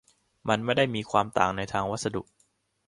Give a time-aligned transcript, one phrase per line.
[0.49, 2.21] มันไม่ได้มีความต่างในทางวัสดุ